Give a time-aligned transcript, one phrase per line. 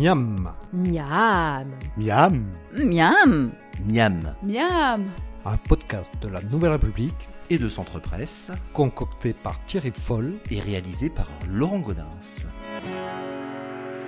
[0.00, 0.34] Miam,
[0.72, 1.68] Miam.
[1.98, 2.46] Miam.
[2.78, 3.50] Miam
[3.86, 4.34] Miam.
[4.42, 5.10] Miam.
[5.44, 10.36] un podcast de la Nouvelle République Et de Centre Presse concocté par Thierry Foll.
[10.50, 12.06] et réalisé par Laurent Godin.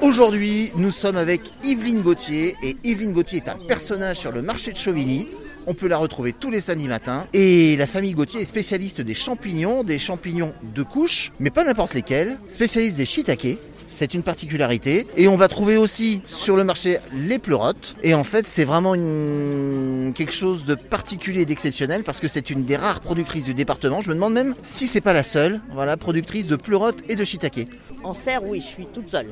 [0.00, 4.72] Aujourd'hui, nous sommes avec Yveline Gauthier et Yveline Gauthier est un personnage sur le marché
[4.72, 5.28] de Chauvigny.
[5.66, 7.26] On peut la retrouver tous les samedis matins.
[7.34, 11.92] Et la famille Gauthier est spécialiste des champignons, des champignons de couche, mais pas n'importe
[11.92, 12.38] lesquels.
[12.48, 13.58] Spécialiste des shiitake.
[13.86, 15.06] C'est une particularité.
[15.16, 17.96] Et on va trouver aussi sur le marché les pleurotes.
[18.02, 20.12] Et en fait, c'est vraiment une...
[20.14, 24.00] quelque chose de particulier et d'exceptionnel parce que c'est une des rares productrices du département.
[24.00, 27.24] Je me demande même si c'est pas la seule, voilà, productrice de pleurotes et de
[27.24, 27.68] shiitake.
[28.02, 29.28] En serre, oui, je suis toute seule.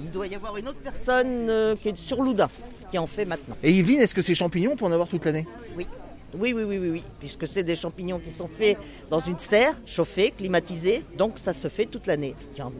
[0.00, 2.48] Il doit y avoir une autre personne euh, qui est sur Louda,
[2.90, 3.56] qui en fait maintenant.
[3.62, 5.46] Et Yveline, est-ce que ces champignons, on peut en avoir toute l'année?
[5.76, 5.86] Oui.
[6.34, 8.76] Oui, oui, oui, oui, oui, puisque c'est des champignons qui sont faits
[9.10, 12.34] dans une serre, chauffée, climatisée, donc ça se fait toute l'année.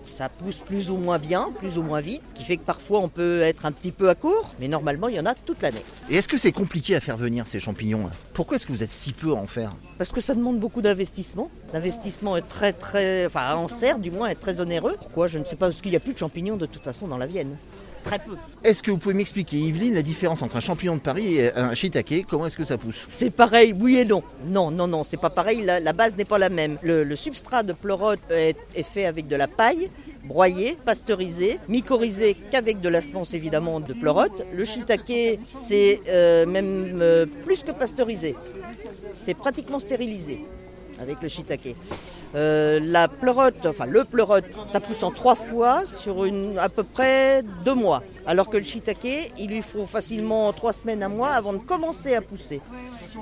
[0.05, 3.01] Ça pousse plus ou moins bien, plus ou moins vite, ce qui fait que parfois
[3.01, 5.63] on peut être un petit peu à court, mais normalement il y en a toute
[5.63, 5.83] l'année.
[6.11, 8.83] Et est-ce que c'est compliqué à faire venir ces champignons là Pourquoi est-ce que vous
[8.83, 9.71] êtes si peu à en faire?
[9.99, 11.51] Parce que ça demande beaucoup d'investissement.
[11.73, 13.27] L'investissement est très, très.
[13.27, 14.97] Enfin, en serre, du moins, est très onéreux.
[15.01, 15.27] Pourquoi?
[15.27, 17.17] Je ne sais pas, parce qu'il n'y a plus de champignons de toute façon dans
[17.17, 17.57] la Vienne.
[18.05, 18.37] Très peu.
[18.63, 21.75] Est-ce que vous pouvez m'expliquer, Yveline, la différence entre un champignon de Paris et un
[21.75, 22.25] shiitake?
[22.29, 23.05] Comment est-ce que ça pousse?
[23.09, 24.23] C'est pareil, oui et non.
[24.47, 25.63] Non, non, non, c'est pas pareil.
[25.63, 26.79] La, base n'est pas la même.
[26.83, 29.91] Le, substrat de pleurote est, est fait avec de la paille,
[30.25, 34.45] broyée, pasteurisée, mycorhizée qu'avec de la semence évidemment de pleurote.
[34.53, 38.35] Le shiitake, c'est euh, même euh, plus que pasteurisé.
[39.09, 40.45] C'est pratiquement stérilisé
[41.01, 41.77] avec le shiitake.
[42.35, 46.83] Euh, la pleurote, enfin le pleurote, ça pousse en trois fois sur une, à peu
[46.83, 48.03] près deux mois.
[48.27, 52.15] Alors que le shiitake, il lui faut facilement trois semaines, un mois avant de commencer
[52.15, 52.61] à pousser.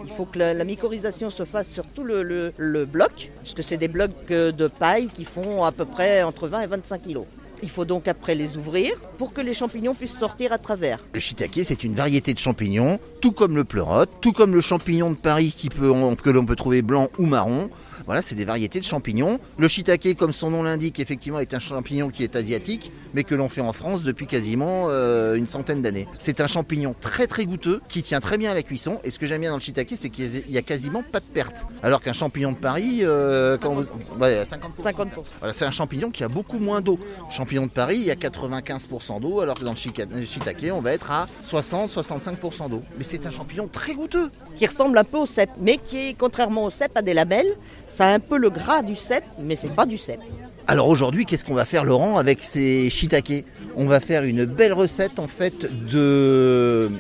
[0.05, 3.63] Il faut que la, la mycorhisation se fasse sur tout le, le- le bloc, puisque
[3.63, 7.03] c'est des blocs euh, de paille qui font à peu près entre 20 et 25
[7.03, 7.27] kilos.
[7.65, 10.99] Il faut donc après les ouvrir pour que les champignons puissent sortir à travers.
[11.15, 15.11] Le shiitake, c'est une variété de champignons, tout comme le pleurote, tout comme le champignon
[15.11, 15.91] de Paris qui peut,
[16.23, 17.71] que l'on peut trouver blanc ou marron.
[18.05, 19.39] Voilà, c'est des variétés de champignons.
[19.57, 23.35] Le shiitake, comme son nom l'indique, effectivement, est un champignon qui est asiatique, mais que
[23.35, 26.07] l'on fait en France depuis quasiment euh, une centaine d'années.
[26.19, 29.01] C'est un champignon très très goûteux, qui tient très bien à la cuisson.
[29.05, 31.25] Et ce que j'aime bien dans le shiitake, c'est qu'il y a quasiment pas de
[31.25, 31.67] perte.
[31.83, 33.85] Alors qu'un champignon de Paris, euh, quand vous,
[34.21, 34.83] ouais, 50%.
[34.83, 35.09] 50%.
[35.39, 36.99] Voilà, c'est un champignon qui a beaucoup moins d'eau.
[37.31, 40.93] Champignon de Paris, il y a 95% d'eau, alors que dans le shiitake, on va
[40.93, 42.83] être à 60-65% d'eau.
[42.99, 44.31] Mais c'est un champignon très goûteux.
[44.57, 47.55] qui ressemble un peu au cèpe, mais qui, est, contrairement au cèpe, a des labels.
[47.87, 50.21] Ça a un peu le gras du cèpe, mais c'est pas du cèpe.
[50.67, 53.45] Alors aujourd'hui, qu'est-ce qu'on va faire, Laurent, avec ces shiitake?
[53.77, 56.91] On va faire une belle recette en fait de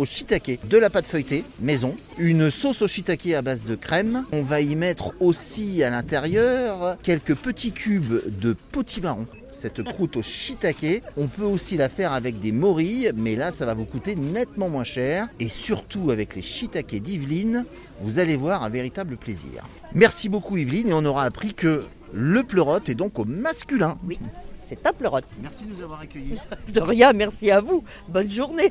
[0.00, 4.24] au shiitake, de la pâte feuilletée maison, une sauce au shiitake à base de crème.
[4.32, 9.26] On va y mettre aussi à l'intérieur quelques petits cubes de potimarron.
[9.52, 13.66] Cette croûte au shiitake, on peut aussi la faire avec des morilles, mais là ça
[13.66, 15.28] va vous coûter nettement moins cher.
[15.38, 17.66] Et surtout avec les shiitake d'Yveline,
[18.00, 19.68] vous allez voir un véritable plaisir.
[19.94, 21.84] Merci beaucoup Yveline et on aura appris que
[22.14, 23.98] le pleurote est donc au masculin.
[24.06, 24.18] Oui,
[24.56, 25.26] c'est un pleurote.
[25.42, 26.38] Merci de nous avoir accueillis.
[26.72, 27.84] De rien, merci à vous.
[28.08, 28.70] Bonne journée.